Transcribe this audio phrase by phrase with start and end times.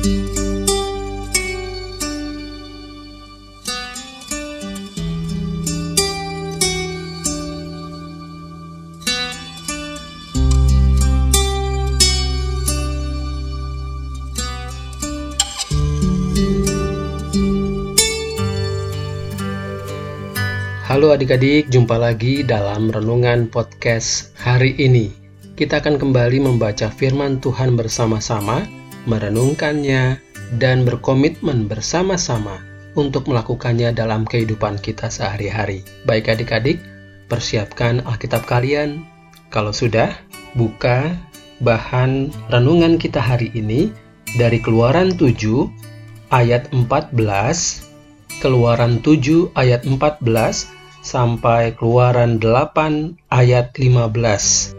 [0.00, 0.08] Halo
[21.12, 25.12] adik-adik, jumpa lagi dalam renungan podcast hari ini.
[25.52, 30.18] Kita akan kembali membaca firman Tuhan bersama-sama, merenungkannya,
[30.58, 32.58] dan berkomitmen bersama-sama
[32.98, 35.86] untuk melakukannya dalam kehidupan kita sehari-hari.
[36.04, 36.82] Baik adik-adik,
[37.30, 39.06] persiapkan Alkitab kalian.
[39.54, 40.10] Kalau sudah,
[40.58, 41.14] buka
[41.62, 43.94] bahan renungan kita hari ini
[44.34, 45.70] dari Keluaran 7
[46.34, 47.90] ayat 14
[48.40, 50.24] Keluaran 7 ayat 14
[51.04, 54.72] sampai Keluaran 8 ayat 15.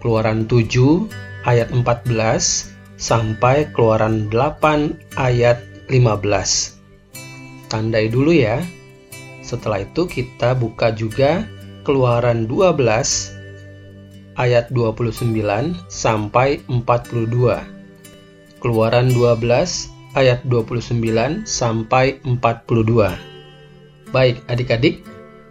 [0.00, 1.12] Keluaran 7
[1.44, 2.71] ayat 14
[3.02, 5.58] sampai Keluaran 8 ayat
[5.90, 6.78] 15.
[7.66, 8.62] Tandai dulu ya.
[9.42, 11.42] Setelah itu kita buka juga
[11.82, 15.34] Keluaran 12 ayat 29
[15.90, 18.62] sampai 42.
[18.62, 23.18] Keluaran 12 ayat 29 sampai 42.
[24.14, 25.02] Baik, adik-adik,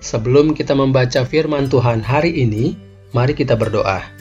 [0.02, 2.74] Sebelum kita membaca firman Tuhan hari ini,
[3.14, 4.21] mari kita berdoa.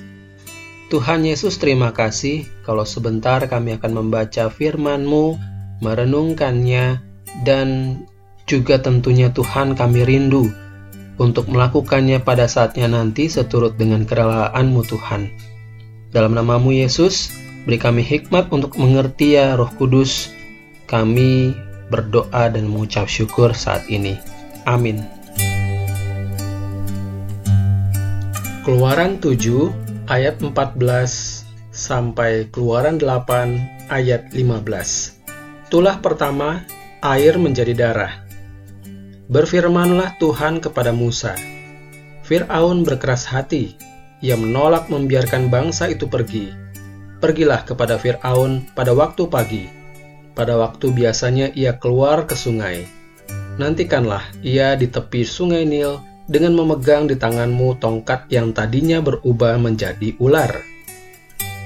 [0.90, 5.38] Tuhan Yesus terima kasih kalau sebentar kami akan membaca firman-Mu,
[5.86, 6.98] merenungkannya,
[7.46, 8.02] dan
[8.50, 10.50] juga tentunya Tuhan kami rindu
[11.22, 15.30] untuk melakukannya pada saatnya nanti seturut dengan kerelaan-Mu Tuhan.
[16.10, 17.30] Dalam namamu Yesus,
[17.70, 20.34] beri kami hikmat untuk mengerti ya Roh Kudus.
[20.90, 21.54] Kami
[21.86, 24.18] berdoa dan mengucap syukur saat ini.
[24.66, 25.06] Amin.
[28.66, 30.74] Keluaran 7 ayat 14
[31.70, 35.70] sampai Keluaran 8 ayat 15.
[35.70, 36.66] Tulah pertama,
[36.98, 38.26] air menjadi darah.
[39.30, 41.38] Berfirmanlah Tuhan kepada Musa.
[42.26, 43.78] Fir'aun berkeras hati,
[44.18, 46.50] ia menolak membiarkan bangsa itu pergi.
[47.22, 49.70] Pergilah kepada Fir'aun pada waktu pagi.
[50.34, 52.82] Pada waktu biasanya ia keluar ke sungai.
[53.62, 60.14] Nantikanlah ia di tepi sungai Nil dengan memegang di tanganmu tongkat yang tadinya berubah menjadi
[60.22, 60.62] ular.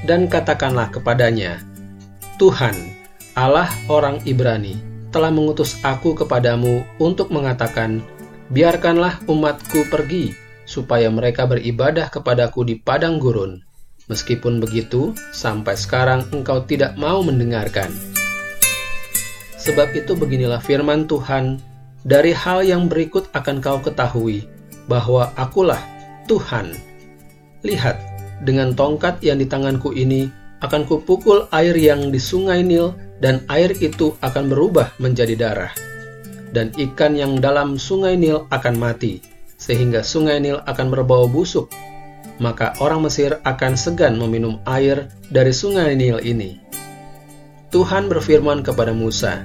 [0.08, 1.60] Dan katakanlah kepadanya,
[2.41, 2.72] Tuhan,
[3.36, 4.80] Allah orang Ibrani,
[5.12, 8.00] telah mengutus aku kepadamu untuk mengatakan,
[8.48, 10.32] biarkanlah umatku pergi,
[10.64, 13.60] supaya mereka beribadah kepadaku di padang gurun.
[14.08, 17.88] Meskipun begitu, sampai sekarang engkau tidak mau mendengarkan.
[19.60, 21.56] Sebab itu beginilah firman Tuhan,
[22.04, 24.44] dari hal yang berikut akan kau ketahui,
[24.87, 25.81] bahwa akulah
[26.28, 26.72] Tuhan.
[27.65, 27.97] Lihat,
[28.45, 30.28] dengan tongkat yang di tanganku ini
[30.65, 35.73] akan kupukul air yang di sungai Nil dan air itu akan berubah menjadi darah.
[36.55, 39.21] Dan ikan yang dalam sungai Nil akan mati,
[39.59, 41.69] sehingga sungai Nil akan berbau busuk.
[42.39, 46.59] Maka orang Mesir akan segan meminum air dari sungai Nil ini.
[47.71, 49.43] Tuhan berfirman kepada Musa,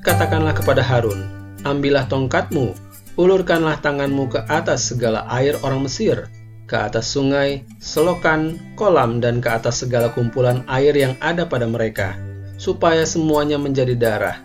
[0.00, 1.20] Katakanlah kepada Harun,
[1.68, 2.87] ambillah tongkatmu
[3.18, 6.30] Ulurkanlah tanganmu ke atas segala air orang Mesir,
[6.70, 12.14] ke atas sungai, selokan, kolam, dan ke atas segala kumpulan air yang ada pada mereka,
[12.62, 14.38] supaya semuanya menjadi darah,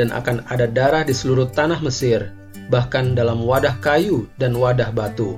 [0.00, 2.32] dan akan ada darah di seluruh tanah Mesir,
[2.72, 5.36] bahkan dalam wadah kayu dan wadah batu.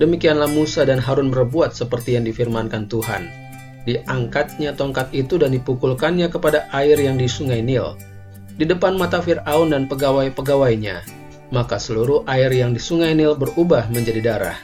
[0.00, 3.28] Demikianlah Musa dan Harun berbuat seperti yang difirmankan Tuhan.
[3.84, 7.92] Diangkatnya tongkat itu dan dipukulkannya kepada air yang di sungai Nil,
[8.56, 11.15] di depan mata Fir'aun dan pegawai-pegawainya,
[11.50, 14.58] maka seluruh air yang di sungai Nil berubah menjadi darah.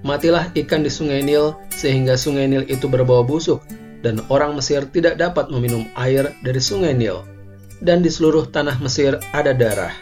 [0.00, 3.60] Matilah ikan di sungai Nil sehingga sungai Nil itu berbau busuk
[4.00, 7.20] dan orang Mesir tidak dapat meminum air dari sungai Nil.
[7.80, 9.92] Dan di seluruh tanah Mesir ada darah.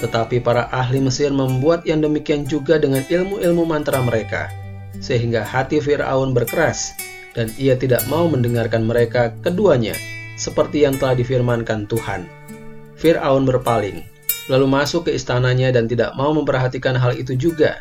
[0.00, 4.48] Tetapi para ahli Mesir membuat yang demikian juga dengan ilmu-ilmu mantra mereka,
[5.04, 6.96] sehingga hati Firaun berkeras,
[7.36, 9.92] dan ia tidak mau mendengarkan mereka keduanya,
[10.40, 12.24] seperti yang telah difirmankan Tuhan.
[12.96, 14.00] Firaun berpaling,
[14.48, 17.80] lalu masuk ke istananya dan tidak mau memperhatikan hal itu juga.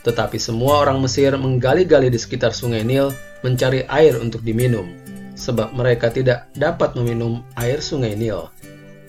[0.00, 3.12] Tetapi semua orang Mesir menggali-gali di sekitar sungai Nil
[3.44, 4.88] mencari air untuk diminum,
[5.36, 8.48] sebab mereka tidak dapat meminum air sungai Nil.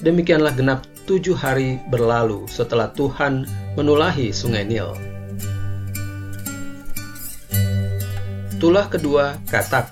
[0.03, 3.47] Demikianlah genap tujuh hari berlalu setelah Tuhan
[3.79, 4.91] menulahi sungai Nil.
[8.59, 9.89] Tulah kedua, Katak.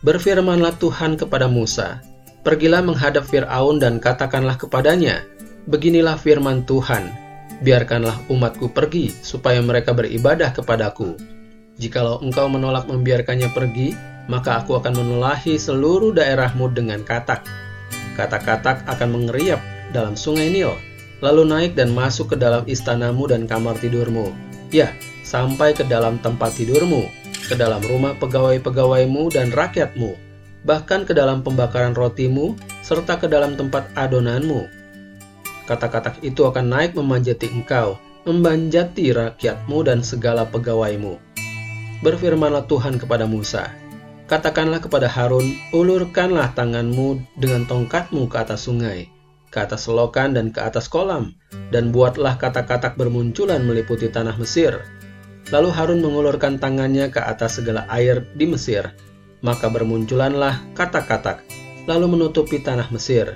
[0.00, 2.00] Berfirmanlah Tuhan kepada Musa,
[2.40, 5.20] Pergilah menghadap Fir'aun dan katakanlah kepadanya,
[5.70, 7.14] Beginilah firman Tuhan,
[7.62, 11.14] biarkanlah umatku pergi, supaya mereka beribadah kepadaku.
[11.78, 13.94] Jikalau engkau menolak membiarkannya pergi,
[14.26, 17.46] maka aku akan menulahi seluruh daerahmu dengan katak.
[18.18, 19.62] Katak-katak akan mengeriap
[19.94, 20.74] dalam sungai Nil,
[21.22, 24.34] lalu naik dan masuk ke dalam istanamu dan kamar tidurmu.
[24.74, 24.90] Ya,
[25.22, 27.06] sampai ke dalam tempat tidurmu,
[27.46, 30.18] ke dalam rumah pegawai-pegawaimu dan rakyatmu,
[30.66, 34.79] bahkan ke dalam pembakaran rotimu, serta ke dalam tempat adonanmu.
[35.70, 37.94] Kata-kata itu akan naik memanjati engkau,
[38.26, 41.14] membanjati rakyatmu dan segala pegawaimu.
[42.02, 43.70] Berfirmanlah Tuhan kepada Musa,
[44.26, 49.10] Katakanlah kepada Harun, ulurkanlah tanganmu dengan tongkatmu ke atas sungai,
[49.50, 51.34] ke atas selokan dan ke atas kolam,
[51.74, 54.86] dan buatlah kata-kata bermunculan meliputi tanah Mesir.
[55.50, 58.94] Lalu Harun mengulurkan tangannya ke atas segala air di Mesir,
[59.42, 61.42] maka bermunculanlah kata-kata,
[61.90, 63.34] lalu menutupi tanah Mesir.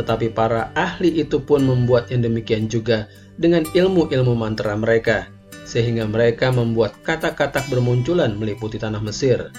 [0.00, 3.04] Tetapi para ahli itu pun membuat yang demikian juga
[3.36, 5.28] dengan ilmu-ilmu mantra mereka,
[5.68, 9.52] sehingga mereka membuat kata-kata bermunculan meliputi tanah Mesir.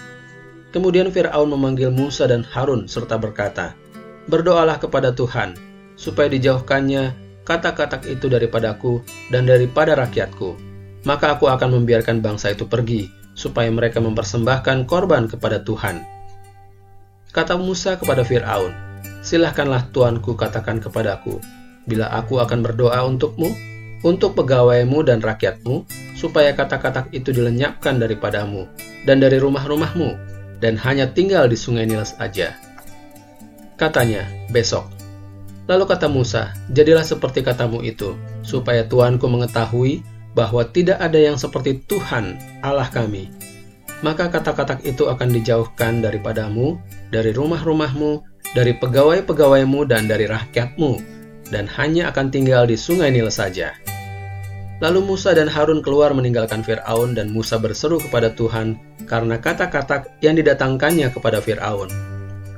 [0.73, 3.77] Kemudian Firaun memanggil Musa dan Harun serta berkata,
[4.25, 5.53] "Berdoalah kepada Tuhan,
[5.93, 7.13] supaya dijauhkannya
[7.45, 10.57] kata-kata itu daripadaku dan daripada rakyatku.
[11.05, 13.05] Maka aku akan membiarkan bangsa itu pergi,
[13.37, 16.01] supaya mereka mempersembahkan korban kepada Tuhan."
[17.29, 18.90] Kata Musa kepada Firaun,
[19.21, 21.37] "Silahkanlah tuanku katakan kepadaku,
[21.85, 23.53] bila aku akan berdoa untukmu,
[24.01, 25.85] untuk pegawaimu dan rakyatmu,
[26.17, 28.65] supaya kata-kata itu dilenyapkan daripadamu
[29.05, 30.17] dan dari rumah-rumahmu,
[30.57, 32.57] dan hanya tinggal di sungai Nil saja.
[33.77, 34.89] Katanya, besok.
[35.65, 40.01] Lalu kata Musa, jadilah seperti katamu itu, supaya Tuanku mengetahui
[40.33, 43.29] bahwa tidak ada yang seperti Tuhan Allah kami.
[44.01, 46.81] Maka kata-kata itu akan dijauhkan daripadamu,
[47.13, 50.99] dari rumah-rumahmu, dari pegawai-pegawaimu dan dari rakyatmu,
[51.51, 53.75] dan hanya akan tinggal di sungai Nil saja.
[54.81, 60.33] Lalu Musa dan Harun keluar meninggalkan Firaun dan Musa berseru kepada Tuhan karena kata-kata yang
[60.41, 61.87] didatangkannya kepada Firaun.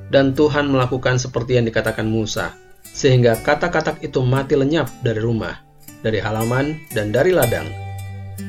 [0.08, 2.56] Dan Tuhan melakukan seperti yang dikatakan Musa,
[2.86, 5.58] sehingga kata-kata itu mati lenyap dari rumah,
[6.00, 7.68] dari halaman, dan dari ladang.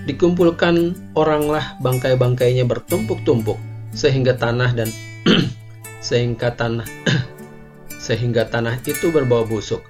[0.05, 3.57] Dikumpulkan oranglah bangkai-bangkainya bertumpuk-tumpuk,
[3.97, 4.89] sehingga tanah dan
[6.05, 6.85] sehingga tanah
[8.05, 9.81] sehingga tanah itu berbau busuk.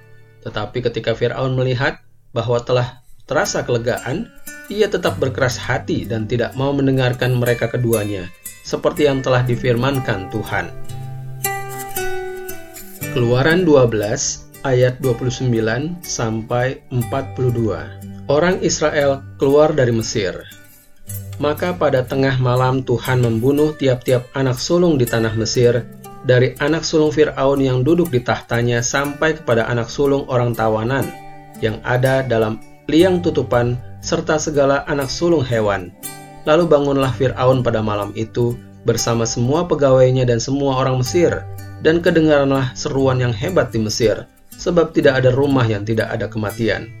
[0.47, 1.99] Tetapi ketika Firaun melihat
[2.31, 4.29] bahwa telah Terasa kelegaan,
[4.69, 8.29] ia tetap berkeras hati dan tidak mau mendengarkan mereka keduanya,
[8.61, 10.69] seperti yang telah difirmankan Tuhan.
[13.17, 15.49] Keluaran 12 ayat 29
[16.05, 18.29] sampai 42.
[18.29, 20.45] Orang Israel keluar dari Mesir.
[21.41, 25.81] Maka pada tengah malam Tuhan membunuh tiap-tiap anak sulung di tanah Mesir,
[26.25, 31.05] dari anak sulung Firaun yang duduk di tahtanya sampai kepada anak sulung orang tawanan
[31.63, 35.93] yang ada dalam liang tutupan, serta segala anak sulung hewan.
[36.45, 38.53] Lalu bangunlah Fir'aun pada malam itu
[38.85, 41.41] bersama semua pegawainya dan semua orang Mesir,
[41.81, 46.93] dan kedengaranlah seruan yang hebat di Mesir, sebab tidak ada rumah yang tidak ada kematian.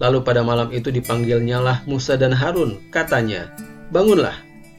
[0.00, 3.52] Lalu pada malam itu dipanggilnyalah Musa dan Harun, katanya,
[3.92, 4.34] Bangunlah,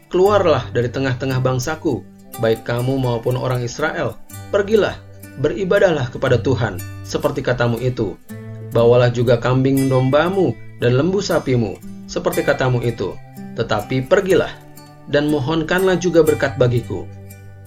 [0.10, 2.02] keluarlah dari tengah-tengah bangsaku,
[2.40, 4.18] baik kamu maupun orang Israel,
[4.54, 4.98] pergilah,
[5.42, 8.18] beribadahlah kepada Tuhan, seperti katamu itu,
[8.76, 10.52] Bawalah juga kambing dombamu
[10.84, 13.16] dan lembu sapimu, seperti katamu itu.
[13.56, 14.52] Tetapi pergilah,
[15.08, 17.08] dan mohonkanlah juga berkat bagiku.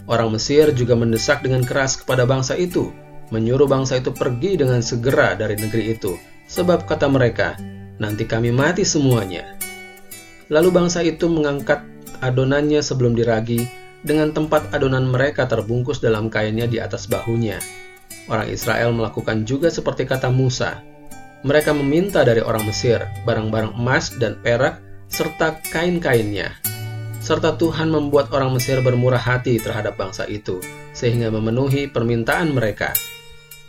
[0.07, 2.93] Orang Mesir juga mendesak dengan keras kepada bangsa itu,
[3.33, 6.15] menyuruh bangsa itu pergi dengan segera dari negeri itu,
[6.51, 7.57] sebab kata mereka,
[7.97, 9.57] nanti kami mati semuanya.
[10.51, 11.81] Lalu bangsa itu mengangkat
[12.21, 13.65] adonannya sebelum diragi,
[14.07, 17.61] dengan tempat adonan mereka terbungkus dalam kainnya di atas bahunya.
[18.31, 20.81] Orang Israel melakukan juga seperti kata Musa,
[21.41, 24.77] mereka meminta dari orang Mesir barang-barang emas dan perak
[25.09, 26.53] serta kain-kainnya.
[27.21, 30.61] Serta Tuhan membuat orang Mesir bermurah hati terhadap bangsa itu,
[30.93, 32.93] sehingga memenuhi permintaan mereka.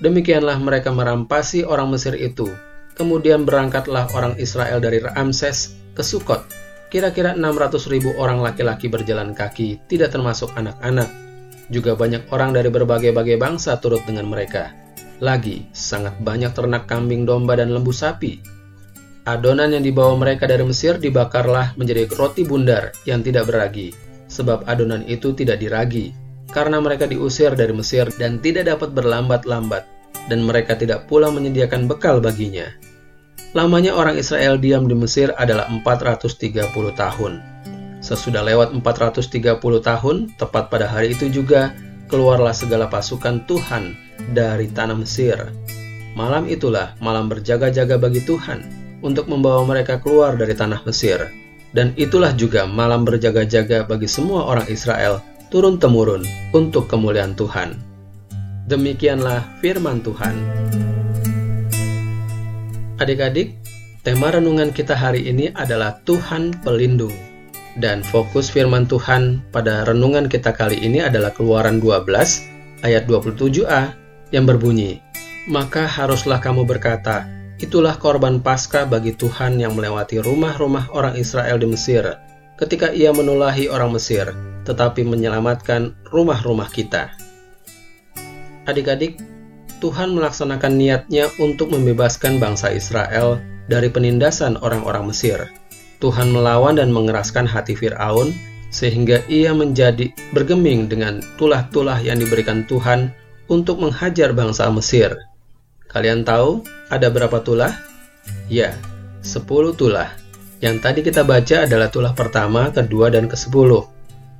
[0.03, 2.51] Demikianlah mereka merampasi orang Mesir itu.
[2.99, 6.43] Kemudian berangkatlah orang Israel dari Ramses ke Sukot.
[6.91, 11.07] Kira-kira 600 ribu orang laki-laki berjalan kaki, tidak termasuk anak-anak.
[11.71, 14.75] Juga banyak orang dari berbagai-bagai bangsa turut dengan mereka
[15.21, 18.41] lagi, sangat banyak ternak kambing domba dan lembu sapi.
[19.29, 23.93] Adonan yang dibawa mereka dari Mesir dibakarlah menjadi roti bundar yang tidak beragi,
[24.25, 26.09] sebab adonan itu tidak diragi,
[26.49, 29.85] karena mereka diusir dari Mesir dan tidak dapat berlambat-lambat,
[30.25, 32.65] dan mereka tidak pula menyediakan bekal baginya.
[33.51, 37.33] Lamanya orang Israel diam di Mesir adalah 430 tahun.
[37.99, 41.75] Sesudah lewat 430 tahun, tepat pada hari itu juga,
[42.07, 43.91] keluarlah segala pasukan Tuhan
[44.31, 45.51] dari tanah Mesir.
[46.15, 48.63] Malam itulah malam berjaga-jaga bagi Tuhan
[49.03, 51.27] untuk membawa mereka keluar dari tanah Mesir.
[51.75, 55.19] Dan itulah juga malam berjaga-jaga bagi semua orang Israel
[55.51, 56.23] turun-temurun
[56.55, 57.75] untuk kemuliaan Tuhan.
[58.71, 60.35] Demikianlah firman Tuhan.
[63.01, 63.57] Adik-adik,
[64.05, 67.17] tema renungan kita hari ini adalah Tuhan Pelindung.
[67.73, 72.05] Dan fokus firman Tuhan pada renungan kita kali ini adalah Keluaran 12
[72.85, 73.97] ayat 27a
[74.29, 75.01] yang berbunyi,
[75.49, 77.25] Maka haruslah kamu berkata,
[77.57, 82.05] itulah korban pasca bagi Tuhan yang melewati rumah-rumah orang Israel di Mesir,
[82.61, 84.29] ketika ia menulahi orang Mesir,
[84.69, 87.09] tetapi menyelamatkan rumah-rumah kita.
[88.69, 89.30] Adik-adik,
[89.81, 95.49] Tuhan melaksanakan niatnya untuk membebaskan bangsa Israel dari penindasan orang-orang Mesir.
[95.97, 98.29] Tuhan melawan dan mengeraskan hati Firaun
[98.69, 103.09] sehingga ia menjadi bergeming dengan tulah-tulah yang diberikan Tuhan
[103.49, 105.17] untuk menghajar bangsa Mesir.
[105.89, 106.61] Kalian tahu
[106.93, 107.73] ada berapa tulah?
[108.47, 108.77] Ya,
[109.25, 110.13] 10 tulah.
[110.61, 113.81] Yang tadi kita baca adalah tulah pertama, kedua, dan ke-10.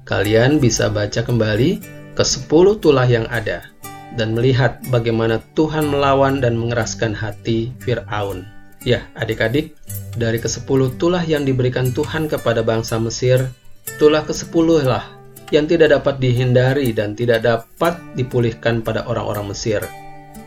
[0.05, 1.81] Kalian bisa baca kembali
[2.13, 3.71] ke 10 tulah yang ada
[4.19, 8.43] dan melihat bagaimana Tuhan melawan dan mengeraskan hati Fir'aun.
[8.81, 9.77] Ya, adik-adik,
[10.17, 13.53] dari ke-10 tulah yang diberikan Tuhan kepada bangsa Mesir,
[14.01, 15.05] tulah ke-10 lah
[15.53, 19.83] yang tidak dapat dihindari dan tidak dapat dipulihkan pada orang-orang Mesir,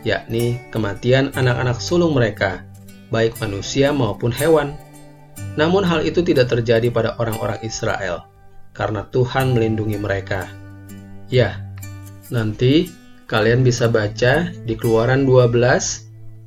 [0.03, 2.65] yakni kematian anak-anak sulung mereka,
[3.13, 4.73] baik manusia maupun hewan.
[5.55, 8.27] Namun hal itu tidak terjadi pada orang-orang Israel,
[8.75, 10.49] karena Tuhan melindungi mereka.
[11.31, 11.63] Ya,
[12.27, 15.57] nanti Kalian bisa baca di Keluaran 12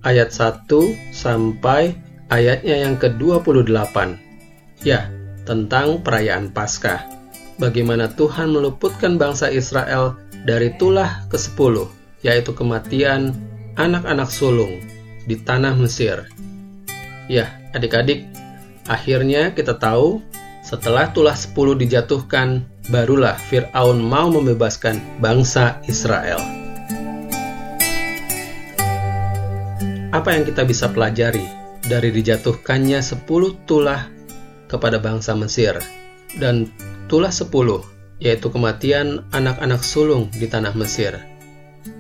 [0.07, 0.71] ayat 1
[1.11, 1.99] sampai
[2.31, 4.15] ayatnya yang ke-28.
[4.87, 5.11] Ya,
[5.43, 7.03] tentang perayaan Paskah.
[7.59, 10.15] Bagaimana Tuhan meluputkan bangsa Israel
[10.47, 11.91] dari tulah ke-10,
[12.23, 13.35] yaitu kematian
[13.75, 14.79] anak-anak sulung
[15.27, 16.31] di tanah Mesir.
[17.27, 18.23] Ya, adik-adik,
[18.87, 20.23] akhirnya kita tahu
[20.63, 26.68] setelah tulah 10 dijatuhkan, barulah Fir'aun mau membebaskan bangsa Israel.
[30.09, 31.45] Apa yang kita bisa pelajari
[31.85, 33.29] dari dijatuhkannya 10
[33.69, 34.09] tulah
[34.65, 35.77] kepada bangsa Mesir
[36.41, 36.73] dan
[37.13, 37.53] tulah 10
[38.17, 41.13] yaitu kematian anak-anak sulung di tanah Mesir.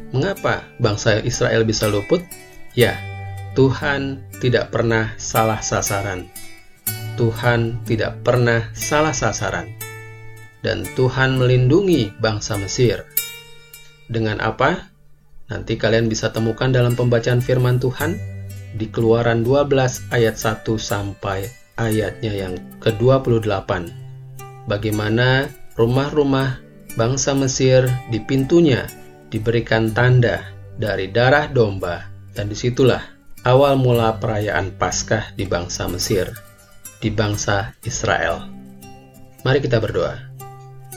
[0.08, 2.24] Mengapa bangsa Israel bisa luput?
[2.72, 2.96] Ya,
[3.52, 6.32] Tuhan tidak pernah salah sasaran.
[7.20, 9.68] Tuhan tidak pernah salah sasaran.
[10.64, 13.04] Dan Tuhan melindungi bangsa Mesir.
[14.08, 14.96] Dengan apa?
[15.48, 18.20] Nanti kalian bisa temukan dalam pembacaan firman Tuhan
[18.76, 21.48] di Keluaran 12 ayat 1 sampai
[21.80, 23.70] ayatnya yang ke-28.
[24.68, 25.48] Bagaimana
[25.80, 26.60] rumah-rumah
[27.00, 28.84] bangsa Mesir di pintunya
[29.32, 30.44] diberikan tanda
[30.76, 32.04] dari darah domba
[32.36, 33.00] dan di situlah
[33.48, 36.28] awal mula perayaan Paskah di bangsa Mesir,
[37.00, 38.44] di bangsa Israel.
[39.48, 40.27] Mari kita berdoa.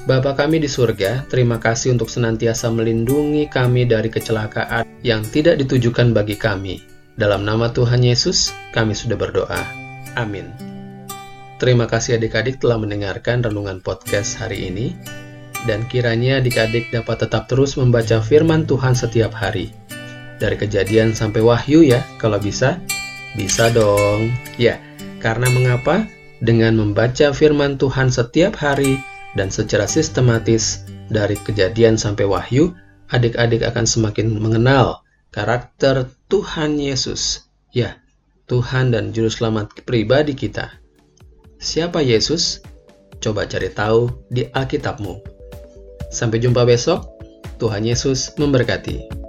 [0.01, 6.09] Bapa kami di surga, terima kasih untuk senantiasa melindungi kami dari kecelakaan yang tidak ditujukan
[6.09, 6.81] bagi kami.
[7.13, 9.61] Dalam nama Tuhan Yesus, kami sudah berdoa.
[10.17, 10.49] Amin.
[11.61, 14.97] Terima kasih adik-adik telah mendengarkan renungan podcast hari ini.
[15.69, 19.69] Dan kiranya adik-adik dapat tetap terus membaca firman Tuhan setiap hari.
[20.41, 22.81] Dari kejadian sampai wahyu ya, kalau bisa.
[23.37, 24.33] Bisa dong.
[24.57, 24.81] Ya,
[25.21, 26.09] karena mengapa?
[26.41, 28.97] Dengan membaca firman Tuhan setiap hari,
[29.35, 32.75] dan secara sistematis dari kejadian sampai wahyu,
[33.11, 37.47] adik-adik akan semakin mengenal karakter Tuhan Yesus.
[37.71, 37.99] Ya,
[38.51, 40.71] Tuhan dan Juru Selamat pribadi kita.
[41.61, 42.59] Siapa Yesus?
[43.21, 45.21] Coba cari tahu di Alkitabmu.
[46.09, 47.05] Sampai jumpa besok.
[47.61, 49.20] Tuhan Yesus memberkati.